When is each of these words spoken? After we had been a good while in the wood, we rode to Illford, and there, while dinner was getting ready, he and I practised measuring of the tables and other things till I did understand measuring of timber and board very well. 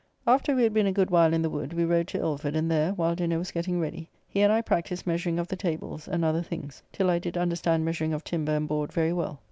After 0.25 0.55
we 0.55 0.63
had 0.63 0.73
been 0.73 0.87
a 0.87 0.91
good 0.91 1.11
while 1.11 1.31
in 1.31 1.43
the 1.43 1.49
wood, 1.51 1.73
we 1.73 1.85
rode 1.85 2.07
to 2.07 2.17
Illford, 2.17 2.55
and 2.55 2.71
there, 2.71 2.91
while 2.93 3.13
dinner 3.13 3.37
was 3.37 3.51
getting 3.51 3.79
ready, 3.79 4.09
he 4.27 4.41
and 4.41 4.51
I 4.51 4.63
practised 4.63 5.05
measuring 5.05 5.37
of 5.37 5.47
the 5.49 5.55
tables 5.55 6.07
and 6.07 6.25
other 6.25 6.41
things 6.41 6.81
till 6.91 7.07
I 7.11 7.19
did 7.19 7.37
understand 7.37 7.85
measuring 7.85 8.11
of 8.11 8.23
timber 8.23 8.55
and 8.55 8.67
board 8.67 8.91
very 8.91 9.13
well. 9.13 9.39